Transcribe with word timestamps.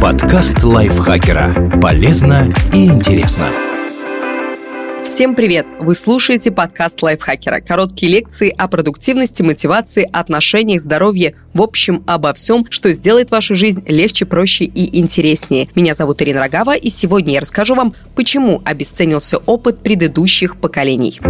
Подкаст 0.00 0.62
лайфхакера. 0.62 1.80
Полезно 1.80 2.52
и 2.72 2.86
интересно. 2.86 3.48
Всем 5.04 5.34
привет! 5.36 5.66
Вы 5.78 5.94
слушаете 5.94 6.50
подкаст 6.50 7.00
лайфхакера. 7.00 7.60
Короткие 7.60 8.10
лекции 8.10 8.52
о 8.56 8.66
продуктивности, 8.66 9.42
мотивации, 9.42 10.08
отношениях, 10.12 10.80
здоровье, 10.80 11.36
в 11.54 11.62
общем, 11.62 12.02
обо 12.06 12.34
всем, 12.34 12.66
что 12.70 12.92
сделает 12.92 13.30
вашу 13.30 13.54
жизнь 13.54 13.84
легче, 13.86 14.26
проще 14.26 14.64
и 14.64 14.98
интереснее. 14.98 15.68
Меня 15.74 15.94
зовут 15.94 16.20
Ирина 16.22 16.40
Рогава, 16.40 16.76
и 16.76 16.90
сегодня 16.90 17.34
я 17.34 17.40
расскажу 17.40 17.76
вам, 17.76 17.94
почему 18.16 18.62
обесценился 18.64 19.38
опыт 19.38 19.78
предыдущих 19.78 20.56
поколений. 20.56 21.20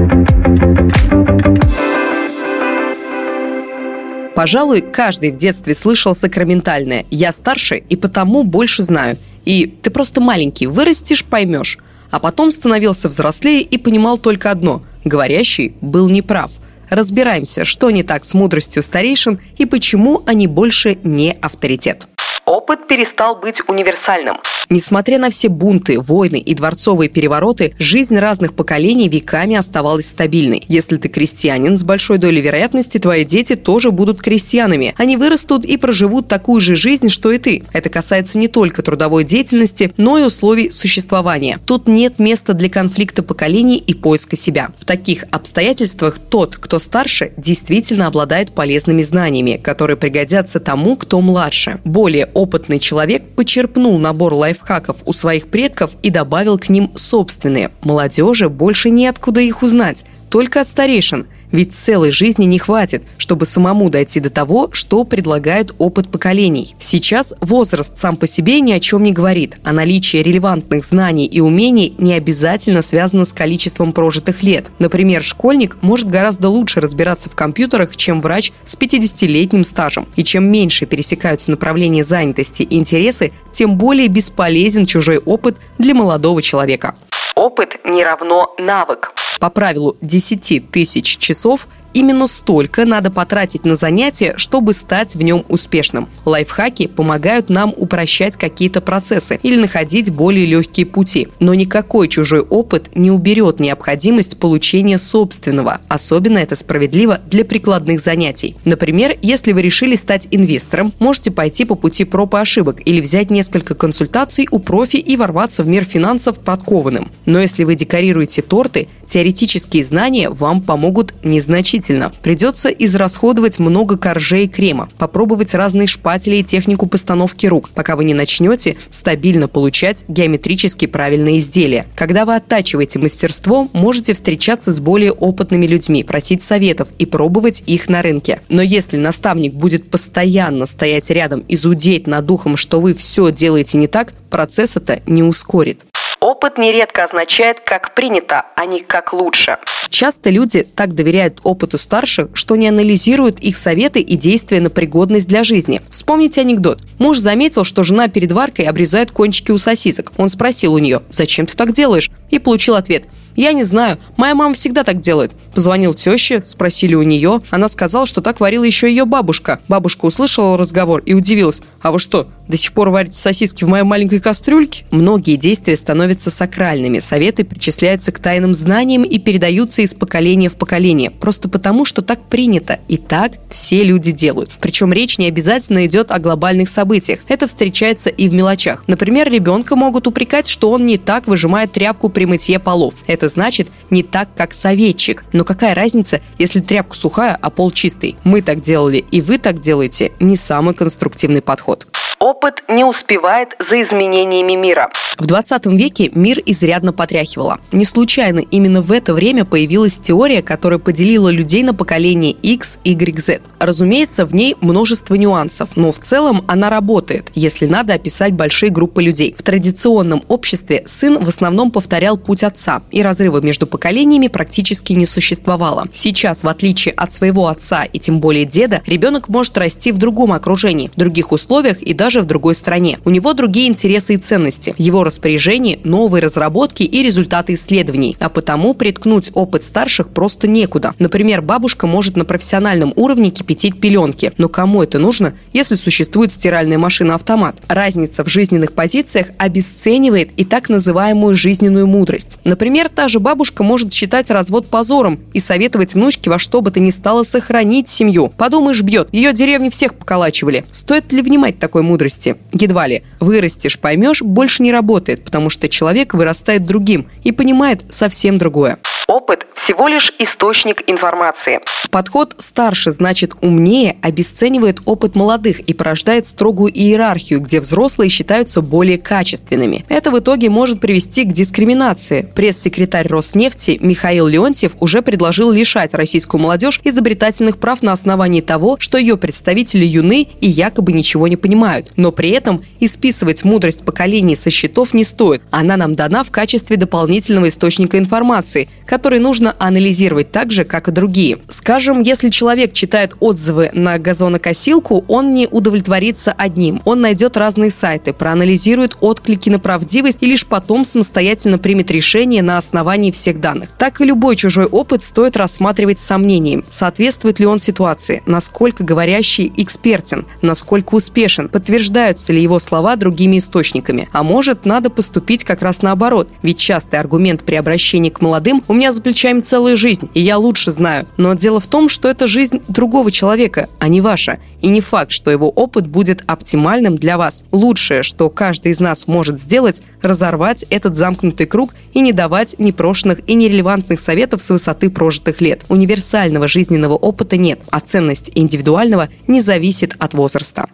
Пожалуй, 4.37 4.83
каждый 4.83 5.31
в 5.31 5.39
детстве 5.39 5.75
слышал 5.75 6.15
сакраментальное 6.15 7.07
«я 7.11 7.33
старше 7.33 7.79
и 7.79 7.97
потому 7.97 8.45
больше 8.45 8.83
знаю». 8.83 9.17
И 9.47 9.67
ты 9.67 9.89
просто 9.89 10.21
маленький, 10.21 10.67
вырастешь, 10.67 11.25
поймешь. 11.25 11.79
А 12.11 12.19
потом 12.19 12.51
становился 12.51 13.09
взрослее 13.09 13.63
и 13.63 13.79
понимал 13.79 14.19
только 14.19 14.51
одно– 14.51 14.83
говорящий 15.07 15.75
был 15.81 16.11
неправ. 16.11 16.51
Разбираемся, 16.91 17.65
что 17.65 17.91
не 17.91 18.03
так 18.03 18.27
с 18.27 18.35
мудростью 18.35 18.83
старейшин 18.83 19.41
и 19.57 19.65
почему 19.65 20.23
они 20.27 20.47
больше 20.47 20.99
не 21.03 21.33
авторитет 21.41 22.07
опыт 22.47 22.87
перестал 22.87 23.37
быть 23.37 23.61
универсальным. 23.69 24.39
Несмотря 24.69 25.19
на 25.19 25.31
все 25.31 25.49
бунты, 25.49 26.01
войны 26.01 26.39
и 26.39 26.55
дворцовые 26.55 27.09
перевороты, 27.09 27.75
жизнь 27.79 28.19
разных 28.19 28.55
поколений 28.55 29.09
веками 29.09 29.57
оставалась 29.57 30.09
стабильной. 30.09 30.65
Если 30.67 30.97
ты 30.97 31.09
крестьянин, 31.09 31.77
с 31.79 31.85
большой 31.85 32.19
долей 32.19 32.41
вероятности 32.41 32.99
твои 32.99 33.25
дети 33.25 33.55
тоже 33.55 33.91
будут 33.91 34.21
крестьянами. 34.23 34.95
Они 34.97 35.17
вырастут 35.17 35.65
и 35.65 35.77
проживут 35.77 36.27
такую 36.27 36.61
же 36.61 36.75
жизнь, 36.75 37.11
что 37.11 37.31
и 37.31 37.39
ты. 37.39 37.65
Это 37.73 37.91
касается 37.91 38.39
не 38.39 38.49
только 38.49 38.83
трудовой 38.83 39.25
деятельности, 39.25 39.93
но 39.97 40.19
и 40.19 40.23
условий 40.23 40.71
существования. 40.71 41.59
Тут 41.65 41.87
нет 41.87 42.19
места 42.19 42.53
для 42.53 42.69
конфликта 42.69 43.23
поколений 43.23 43.79
и 43.79 43.95
поиска 43.95 44.37
себя. 44.37 44.71
В 44.79 44.85
таких 44.85 45.25
обстоятельствах 45.31 46.19
тот, 46.19 46.57
кто 46.57 46.79
старше, 46.79 47.33
действительно 47.37 48.07
обладает 48.07 48.53
полезными 48.53 49.03
знаниями, 49.03 49.61
которые 49.63 49.97
пригодятся 49.97 50.59
тому, 50.59 50.97
кто 50.97 51.21
младше. 51.21 51.81
Более 51.85 52.27
опытный 52.37 52.79
человек 52.79 53.23
почерпнул 53.35 53.99
набор 53.99 54.35
лайфхаков 54.35 54.99
у 55.07 55.13
своих 55.15 55.49
предков 55.49 55.93
и 56.03 56.11
добавил 56.11 56.59
к 56.59 56.69
ним 56.69 56.93
собственные. 56.95 57.71
Молодежи 57.83 58.51
больше 58.51 58.91
неоткуда 58.91 59.41
их 59.41 59.63
узнать, 59.63 60.05
только 60.29 60.61
от 60.61 60.69
старейшин– 60.69 61.27
ведь 61.57 61.75
целой 61.75 62.11
жизни 62.11 62.45
не 62.45 62.59
хватит, 62.59 63.03
чтобы 63.17 63.47
самому 63.47 63.89
дойти 63.89 64.21
до 64.21 64.29
того, 64.29 64.69
что 64.73 65.05
предлагает 65.05 65.75
опыт 65.79 66.11
поколений. 66.11 66.77
Сейчас 66.79 67.35
возраст 67.41 67.99
сам 67.99 68.17
по 68.17 68.27
себе 68.27 68.61
ни 68.61 68.73
о 68.73 68.79
чем 68.79 69.03
не 69.03 69.13
говорит, 69.13 69.57
а 69.65 69.73
наличие 69.73 70.23
релевантных 70.23 70.85
знаний 70.85 71.25
и 71.25 71.41
умений 71.41 71.95
не 71.97 72.13
обязательно 72.13 72.83
связано 72.83 73.25
с 73.25 73.33
количеством 73.33 73.93
прожитых 73.93 74.43
лет. 74.43 74.71
Например, 74.79 75.23
школьник 75.25 75.79
может 75.81 76.11
гораздо 76.11 76.51
лучше 76.51 76.81
разбираться 76.81 77.31
в 77.31 77.35
компьютерах, 77.35 77.97
чем 77.97 78.21
врач 78.21 78.53
с 78.67 78.77
50-летним 78.77 79.65
стажем. 79.65 80.07
И 80.15 80.25
чем 80.25 80.45
меньше 80.45 80.85
пересекаются 80.85 81.51
направления 81.51 82.05
занятости 82.05 82.63
и 82.65 82.77
интересы, 82.77 83.33
тем 83.51 83.79
более 83.79 84.09
бесполезен 84.09 84.85
чужой 84.85 85.17
опыт 85.17 85.57
для 85.79 85.95
молодого 85.95 86.43
человека. 86.43 86.97
Опыт 87.35 87.79
не 87.85 88.05
равно 88.05 88.55
навык. 88.59 89.13
По 89.39 89.51
правилу 89.51 89.97
10 90.01 90.71
тысяч 90.71 91.19
часов 91.19 91.69
именно 91.97 92.27
столько 92.27 92.85
надо 92.85 93.11
потратить 93.11 93.65
на 93.65 93.75
занятие, 93.75 94.35
чтобы 94.37 94.75
стать 94.75 95.15
в 95.15 95.23
нем 95.23 95.45
успешным. 95.49 96.09
Лайфхаки 96.27 96.89
помогают 96.89 97.49
нам 97.49 97.73
упрощать 97.75 98.37
какие-то 98.37 98.83
процессы 98.83 99.41
или 99.43 99.57
находить 99.57 100.11
более 100.11 100.45
легкие 100.45 100.85
пути. 100.85 101.29
Но 101.41 101.55
никакой 101.55 102.09
чужой 102.09 102.41
опыт 102.41 102.91
не 102.95 103.11
уберет 103.11 103.61
необходимость 103.61 104.39
получения 104.39 104.99
собственного. 104.99 105.81
Особенно 105.89 106.37
это 106.37 106.55
справедливо 106.55 107.21
для 107.27 107.47
прикладных 107.47 108.01
занятий. 108.01 108.57
Например, 108.67 109.17
если 109.23 109.53
вы 109.53 109.63
решили 109.63 109.97
стать 109.97 110.29
инвестором, 110.31 110.93
можете 110.99 111.31
пойти 111.31 111.65
по 111.65 111.77
пути 111.77 112.05
проб 112.05 112.35
и 112.35 112.39
ошибок 112.39 112.83
или 112.85 113.01
взять 113.01 113.31
несколько 113.31 113.75
консультаций 113.75 114.49
у 114.51 114.59
профи 114.59 114.97
и 114.97 115.17
ворваться 115.17 115.63
в 115.63 115.67
мир 115.67 115.85
финансов 115.85 116.41
подкованным. 116.41 117.11
Но 117.25 117.41
если 117.41 117.65
вы 117.65 117.75
декорируете 117.75 118.43
торты, 118.43 118.89
теоретические 119.07 119.85
знания 119.85 120.29
вам 120.31 120.61
помогут 120.63 121.15
незначительно 121.25 122.13
придется 122.23 122.69
израсходовать 122.69 123.59
много 123.59 123.97
коржей 123.97 124.49
крема, 124.49 124.89
попробовать 124.99 125.55
разные 125.55 125.87
шпатели 125.87 126.37
и 126.37 126.45
технику 126.45 126.87
постановки 126.87 127.47
рук, 127.47 127.71
пока 127.71 127.97
вы 127.97 128.05
не 128.05 128.15
начнете 128.15 128.77
стабильно 128.91 129.49
получать 129.49 130.05
геометрически 130.09 130.87
правильные 130.87 131.39
изделия. 131.39 131.87
Когда 131.95 132.25
вы 132.25 132.37
оттачиваете 132.37 132.99
мастерство, 132.99 133.69
можете 133.73 134.15
встречаться 134.15 134.73
с 134.73 134.81
более 134.81 135.13
опытными 135.13 135.67
людьми, 135.67 136.05
просить 136.05 136.43
советов 136.43 136.89
и 136.99 137.07
пробовать 137.07 137.63
их 137.67 137.89
на 137.89 138.03
рынке. 138.03 138.41
Но 138.49 138.63
если 138.63 138.97
наставник 138.97 139.55
будет 139.55 139.91
постоянно 139.91 140.67
стоять 140.67 141.11
рядом 141.11 141.41
и 141.41 141.57
зудеть 141.57 142.07
над 142.07 142.27
духом, 142.27 142.57
что 142.57 142.81
вы 142.81 142.95
все 142.95 143.31
делаете 143.31 143.79
не 143.79 143.87
так, 143.87 144.13
процесс 144.31 144.77
это 144.77 145.01
не 145.07 145.23
ускорит. 145.23 145.85
Опыт 146.27 146.59
нередко 146.59 147.05
означает 147.05 147.61
«как 147.61 147.95
принято», 147.95 148.47
а 148.57 148.67
не 148.67 148.81
«как 148.81 149.13
лучше». 149.13 149.59
Часто 149.91 150.29
люди 150.29 150.65
так 150.65 150.93
доверяют 150.93 151.39
опыту 151.45 151.79
старших, 151.79 152.31
что 152.35 152.57
не 152.57 152.67
анализируют 152.67 153.39
их 153.39 153.57
советы 153.57 154.01
и 154.01 154.17
действия 154.17 154.61
на 154.61 154.69
пригодность 154.69 155.29
для 155.29 155.45
жизни. 155.45 155.83
Вспомните 155.89 156.41
анекдот. 156.41 156.81
Муж 156.99 157.19
заметил, 157.19 157.63
что 157.63 157.85
жена 157.85 158.09
перед 158.09 158.33
варкой 158.33 158.65
обрезает 158.65 159.13
кончики 159.13 159.53
у 159.53 159.59
сосисок. 159.59 160.11
Он 160.17 160.29
спросил 160.29 160.75
у 160.75 160.79
нее 160.79 161.01
«Зачем 161.11 161.47
ты 161.47 161.55
так 161.55 161.73
делаешь?» 161.73 162.11
И 162.37 162.39
получил 162.39 162.77
ответ 162.77 163.05
«Я 163.37 163.53
не 163.53 163.65
знаю, 163.65 163.99
моя 164.17 164.35
мама 164.35 164.55
всегда 164.55 164.83
так 164.83 165.01
делает». 165.01 165.33
Позвонил 165.55 165.95
теще, 165.95 166.43
спросили 166.45 166.95
у 166.95 167.03
нее. 167.03 167.41
Она 167.51 167.71
сказала, 167.71 168.07
что 168.07 168.21
так 168.21 168.41
варила 168.41 168.65
еще 168.65 168.89
ее 168.89 169.07
бабушка. 169.07 169.61
Бабушка 169.69 170.05
услышала 170.05 170.59
разговор 170.59 171.03
и 171.07 171.15
удивилась. 171.15 171.63
«А 171.81 171.93
вы 171.93 171.99
что, 171.99 172.29
до 172.47 172.59
сих 172.59 172.73
пор 172.73 172.91
варите 172.91 173.17
сосиски 173.17 173.65
в 173.65 173.69
моей 173.69 173.85
маленькой 173.85 174.21
кастрюльке?» 174.21 174.85
Многие 174.91 175.37
действия 175.37 175.77
становятся 175.77 176.31
сакральными. 176.31 176.99
Советы 176.99 177.45
причисляются 177.45 178.13
к 178.13 178.19
тайным 178.19 178.55
знаниям 178.55 179.03
и 179.03 179.19
передаются 179.19 179.81
из 179.81 179.95
поколения 179.95 180.51
в 180.51 180.57
поколение. 180.57 181.11
Просто 181.11 181.49
потому, 181.49 181.87
что 181.87 182.03
так 182.03 182.23
принято. 182.25 182.79
И 182.89 182.99
так 182.99 183.33
все 183.49 183.83
люди 183.83 184.13
делают. 184.13 184.51
Причем 184.61 184.93
речь 184.93 185.17
не 185.17 185.27
обязательно 185.27 185.87
идет 185.87 186.11
о 186.11 186.19
глобальных 186.19 186.69
событиях. 186.69 187.21
Это 187.29 187.47
встречается 187.47 188.11
и 188.11 188.29
в 188.29 188.35
мелочах. 188.35 188.85
Например, 188.89 189.31
ребенка 189.31 189.75
могут 189.75 190.07
упрекать, 190.07 190.47
что 190.49 190.71
он 190.71 190.85
не 190.85 190.99
так 190.99 191.27
выжимает 191.27 191.73
тряпку 191.73 192.11
при 192.11 192.26
мытье 192.27 192.59
полов. 192.59 192.95
Это 193.07 193.29
значит 193.29 193.69
не 193.91 194.03
так, 194.03 194.29
как 194.37 194.53
советчик. 194.53 195.25
Но 195.33 195.45
какая 195.45 195.75
разница, 195.75 196.21
если 196.39 196.61
тряпка 196.61 196.97
сухая, 196.97 197.39
а 197.41 197.51
пол 197.51 197.71
чистый? 197.71 198.17
Мы 198.25 198.43
так 198.43 198.63
делали, 198.63 199.05
и 199.11 199.21
вы 199.21 199.39
так 199.39 199.61
делаете. 199.61 200.13
Не 200.21 200.37
самый 200.37 200.75
конструктивный 200.75 201.43
подход. 201.43 201.87
Опыт 202.19 202.63
не 202.69 202.83
успевает 202.83 203.57
за 203.59 203.83
изменениями 203.83 204.55
мира. 204.55 204.91
В 205.19 205.27
20 205.27 205.67
веке 205.67 206.11
мир 206.15 206.41
изрядно 206.47 206.95
потряхивало. 206.95 207.59
Не 207.73 207.85
случайно 207.85 208.39
именно 208.39 208.81
в 208.81 208.91
это 208.91 209.13
время 209.13 209.45
появилась 209.45 209.99
теория, 209.99 210.43
которая 210.43 210.79
поделила 210.79 211.29
людей 211.29 211.63
на 211.63 211.75
поколение 211.75 212.33
X, 212.33 212.79
Y, 212.85 213.21
Z. 213.21 213.41
Разумеется, 213.59 214.25
в 214.25 214.35
ней 214.35 214.57
множество 214.63 215.15
нюансов, 215.15 215.71
но 215.77 215.93
в 215.93 215.99
целом 215.99 216.43
она 216.49 216.71
работает, 216.71 217.31
если 217.35 217.67
надо 217.67 217.95
описать 217.95 218.33
большие 218.33 218.71
группы 218.71 219.03
людей. 219.03 219.35
В 219.37 219.43
традиционном 219.43 220.23
обществе 220.29 220.85
сын 220.87 221.23
в 221.23 221.29
основном 221.29 221.71
повторял 221.71 222.17
путь 222.17 222.43
отца, 222.43 222.83
и 222.91 223.03
разрыва 223.03 223.41
между 223.41 223.67
поколениями 223.67 224.29
практически 224.29 224.95
не 224.95 225.05
существовало. 225.05 225.87
Сейчас, 225.93 226.45
в 226.45 226.49
отличие 226.49 226.95
от 226.95 227.13
своего 227.13 227.49
отца 227.49 227.85
и 227.85 227.99
тем 227.99 228.21
более 228.21 228.47
деда, 228.47 228.83
ребенок 228.87 229.29
может 229.29 229.59
расти 229.59 229.93
в 229.93 229.99
другом 229.99 230.33
окружении, 230.33 230.91
в 230.95 230.99
других 230.99 231.33
условиях 231.33 231.83
и 231.83 231.93
даже 231.93 232.06
даже 232.07 232.21
в 232.21 232.25
другой 232.25 232.55
стране. 232.55 233.01
У 233.05 233.11
него 233.11 233.33
другие 233.33 233.67
интересы 233.67 234.15
и 234.15 234.17
ценности. 234.17 234.77
Его 234.79 235.03
распоряжении 235.03 235.81
новые 235.83 236.23
разработки 236.23 236.85
и 236.85 237.03
результаты 237.03 237.55
исследований. 237.55 238.17
А 238.21 238.29
потому 238.29 238.75
приткнуть 238.75 239.33
опыт 239.35 239.65
старших 239.65 240.11
просто 240.11 240.47
некуда. 240.47 240.95
Например, 241.01 241.43
бабушка 241.43 241.89
может 241.89 242.17
на 242.17 242.25
профессиональном 242.25 242.93
уровне 242.95 243.31
кипятить 243.31 243.81
пеленки. 243.81 244.33
Но 244.39 244.49
кому 244.49 244.85
это 244.85 245.01
нужно, 245.01 245.35
если 245.53 245.75
существует 245.75 246.33
стиральная 246.33 246.79
машина-автомат? 246.79 247.57
Разница 247.67 248.23
в 248.23 248.29
жизненных 248.29 248.75
позициях 248.75 249.31
обесценивает 249.37 250.31
и 250.37 250.45
так 250.45 250.69
называемую 250.69 251.35
жизненную 251.35 251.89
мудрость. 251.89 252.39
Например, 252.45 252.89
та 252.89 253.09
же 253.09 253.19
бабушка 253.19 253.65
может 253.65 253.93
считать 253.93 254.31
развод 254.31 254.69
позором 254.69 255.19
и 255.33 255.41
советовать 255.41 255.95
внучке 255.95 256.31
во 256.31 256.39
что 256.39 256.61
бы 256.61 256.71
то 256.71 256.79
ни 256.79 256.91
стало 256.91 257.25
сохранить 257.25 257.89
семью. 257.89 258.33
Подумаешь, 258.37 258.83
бьет. 258.83 259.09
Ее 259.11 259.33
деревни 259.33 259.71
всех 259.71 259.97
поколачивали. 259.97 260.65
Стоит 260.71 261.13
ли 261.13 261.21
внимать 261.21 261.59
такой 261.59 261.83
мудрости? 261.83 261.96
Мудрости. 261.97 262.37
Едва 262.53 262.87
ли. 262.87 263.03
Вырастешь, 263.21 263.79
поймешь, 263.79 264.21
больше 264.21 264.63
не 264.63 264.71
работает, 264.71 265.25
потому 265.25 265.49
что 265.49 265.69
человек 265.69 266.13
вырастает 266.13 266.67
другим 266.67 267.07
и 267.25 267.33
понимает 267.33 267.85
совсем 267.89 268.37
другое. 268.37 268.77
Опыт– 269.07 269.47
всего 269.55 269.87
лишь 269.87 270.13
источник 270.19 270.83
информации. 270.89 271.61
Подход 271.91 272.35
«старше» 272.39 272.91
значит 272.91 273.35
умнее 273.41 273.97
обесценивает 274.03 274.81
опыт 274.85 275.15
молодых 275.15 275.61
и 275.61 275.75
порождает 275.75 276.27
строгую 276.27 276.73
иерархию, 276.73 277.41
где 277.41 277.61
взрослые 277.61 278.11
считаются 278.11 278.63
более 278.63 278.99
качественными. 278.99 279.85
Это 279.89 280.11
в 280.11 280.19
итоге 280.19 280.51
может 280.51 280.81
привести 280.81 281.25
к 281.25 281.33
дискриминации. 281.33 282.29
Пресс-секретарь 282.35 283.07
Роснефти 283.07 283.79
Михаил 283.81 284.27
Леонтьев 284.27 284.73
уже 284.81 285.03
предложил 285.03 285.53
лишать 285.53 285.95
российскую 285.95 286.41
молодежь 286.41 286.81
изобретательных 286.83 287.59
прав 287.59 287.83
на 287.83 287.93
основании 287.93 288.41
того, 288.41 288.77
что 288.81 288.99
ее 288.99 289.17
представители 289.17 289.85
юны 289.85 290.27
и 290.41 290.49
якобы 290.49 290.93
ничего 290.93 291.29
не 291.29 291.37
понимают. 291.37 291.93
Но 291.97 292.11
при 292.11 292.31
этом 292.31 292.65
и 292.81 292.89
списывать 292.89 293.45
мудрость 293.45 293.85
поколений 293.85 294.35
со 294.35 294.51
счетов 294.51 294.95
не 294.95 295.05
стоит. 295.05 295.43
Она 295.53 295.77
нам 295.77 295.95
дана 295.95 296.25
в 296.25 296.31
качестве 296.33 296.77
дополнительного 296.77 297.49
источника 297.49 297.99
информации, 297.99 298.69
который 298.97 299.19
нужно 299.19 299.55
анализировать 299.59 300.31
так 300.31 300.51
же, 300.51 300.65
как 300.65 300.89
и 300.89 300.91
другие. 300.91 301.37
Скажем, 301.51 302.01
если 302.01 302.31
человек 302.31 302.73
читает 302.73 303.15
отзывы 303.21 303.71
на 303.75 303.99
газонокосилку, 303.99 305.05
он 305.07 305.35
не 305.35 305.47
удовлетворится 305.47 306.33
одним. 306.33 306.81
Он 306.87 307.03
найдет 307.03 307.37
разные 307.37 307.71
сайты, 307.71 308.15
проанализирует 308.15 308.97
отклики 309.03 309.51
на 309.51 309.59
правдивость 309.59 310.23
и 310.23 310.27
лишь 310.27 310.47
потом 310.47 310.87
самостоятельно 310.87 311.59
примет 311.59 311.91
решение 311.91 312.41
на 312.41 312.57
основании 312.57 313.11
всех 313.11 313.39
данных. 313.39 313.69
Так 313.77 314.01
и 314.01 314.07
любой 314.07 314.35
чужой 314.35 314.65
опыт 314.65 315.03
стоит 315.03 315.37
рассматривать 315.37 315.99
с 315.99 316.07
сомнением. 316.07 316.65
Соответствует 316.71 317.39
ли 317.39 317.45
он 317.45 317.61
ситуации? 317.61 318.23
Насколько 318.25 318.83
говорящий 318.83 319.53
экспертен? 319.59 320.25
Насколько 320.41 320.95
успешен? 320.95 321.51
Подтверждаются 321.51 322.33
ли 322.33 322.43
его 322.43 322.59
слова 322.61 322.97
другими 322.97 323.41
источниками? 323.41 324.09
А 324.13 324.23
может, 324.23 324.65
надо 324.65 324.89
поступить 324.89 325.45
как 325.45 325.61
раз 325.61 325.83
наоборот? 325.83 326.31
Ведь 326.41 326.57
частый 326.59 326.99
аргумент 326.99 327.45
при 327.45 327.57
обращении 327.57 328.09
к 328.09 328.23
молодым– 328.23 328.65
у 328.69 328.73
меня 328.73 328.86
меня 328.87 328.93
за 328.93 329.03
плечами 329.03 329.41
целая 329.41 329.75
жизнь, 329.75 330.09
и 330.15 330.21
я 330.21 330.39
лучше 330.39 330.71
знаю. 330.71 331.09
Но 331.17 331.35
дело 331.35 331.59
в 331.59 331.67
том, 331.67 331.89
что 331.89 332.09
это 332.09 332.29
жизнь 332.29 332.63
другого 332.69 333.11
человека, 333.11 333.69
а 333.81 333.89
не 333.89 334.01
ваша. 334.01 334.39
И 334.61 334.69
не 334.69 334.81
факт, 334.81 335.11
что 335.11 335.33
его 335.33 335.51
опыт 335.51 335.89
будет 335.89 336.23
оптимальным 336.29 336.97
для 336.97 337.19
вас. 337.19 337.43
Лучшее, 337.51 338.05
что 338.05 338.31
каждый 338.31 338.71
из 338.71 338.79
нас 338.79 339.09
может 339.09 339.41
сделать, 339.41 339.83
разорвать 340.03 340.65
этот 340.71 340.95
замкнутый 340.95 341.47
круг 341.47 341.75
и 341.95 342.01
не 342.01 342.13
давать 342.13 342.55
непрошенных 342.61 343.19
и 343.27 343.35
нерелевантных 343.35 343.99
советов 343.99 344.41
с 344.41 344.51
высоты 344.51 344.89
прожитых 344.89 345.41
лет. 345.41 345.65
Универсального 345.69 346.47
жизненного 346.47 346.95
опыта 346.95 347.37
нет, 347.37 347.63
а 347.71 347.81
ценность 347.81 348.31
индивидуального 348.37 349.09
не 349.27 349.41
зависит 349.41 349.97
от 349.99 350.15
возраста. 350.15 350.69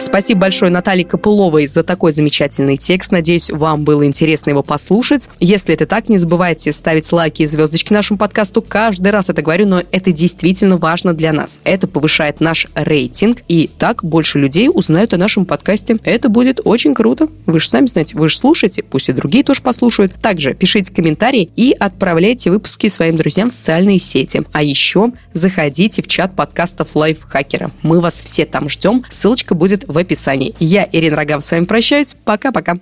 Спасибо 0.00 0.42
большое 0.42 0.70
Наталье 0.70 1.04
Копыловой 1.04 1.66
за 1.66 1.82
такой 1.82 2.12
замечательный 2.12 2.76
текст. 2.76 3.10
Надеюсь, 3.10 3.50
вам 3.50 3.82
было 3.82 4.06
интересно 4.06 4.50
его 4.50 4.62
послушать. 4.62 5.28
Если 5.40 5.74
это 5.74 5.86
так, 5.86 6.08
не 6.08 6.18
забывайте 6.18 6.72
ставить 6.72 7.10
лайки 7.10 7.42
и 7.42 7.46
звездочки 7.46 7.92
нашему 7.92 8.16
подкасту. 8.16 8.62
Каждый 8.62 9.10
раз 9.10 9.28
это 9.28 9.42
говорю, 9.42 9.66
но 9.66 9.82
это 9.90 10.12
действительно 10.12 10.76
важно 10.76 11.14
для 11.14 11.32
нас. 11.32 11.58
Это 11.64 11.88
повышает 11.88 12.40
наш 12.40 12.68
рейтинг, 12.76 13.38
и 13.48 13.68
так 13.76 14.04
больше 14.04 14.38
людей 14.38 14.70
узнают 14.72 15.14
о 15.14 15.18
нашем 15.18 15.44
подкасте. 15.44 15.98
Это 16.04 16.28
будет 16.28 16.60
очень 16.64 16.94
круто. 16.94 17.28
Вы 17.46 17.58
же 17.58 17.68
сами 17.68 17.86
знаете, 17.86 18.16
вы 18.16 18.28
же 18.28 18.36
слушаете, 18.36 18.84
пусть 18.84 19.08
и 19.08 19.12
другие 19.12 19.42
тоже 19.42 19.62
послушают. 19.62 20.14
Также 20.14 20.54
пишите 20.54 20.92
комментарии 20.92 21.50
и 21.56 21.74
отправляйте 21.78 22.50
выпуски 22.50 22.86
своим 22.86 23.16
друзьям 23.16 23.50
в 23.50 23.52
социальные 23.52 23.98
сети. 23.98 24.42
А 24.52 24.62
еще 24.62 25.10
заходите 25.32 26.02
в 26.02 26.06
чат 26.06 26.36
подкастов 26.36 26.94
Лайфхакера. 26.94 27.72
Мы 27.82 28.00
вас 28.00 28.22
все 28.22 28.46
там 28.46 28.68
ждем. 28.68 29.04
Ссылочка 29.10 29.56
будет 29.56 29.87
в 29.88 29.98
описании. 29.98 30.54
Я, 30.60 30.88
Ирина 30.92 31.16
Рогав, 31.16 31.44
с 31.44 31.50
вами 31.50 31.64
прощаюсь. 31.64 32.14
Пока-пока. 32.24 32.78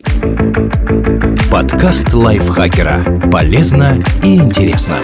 Подкаст 1.51 2.13
Лайфхакера. 2.13 3.31
Полезно 3.31 4.05
и 4.23 4.37
интересно. 4.37 4.99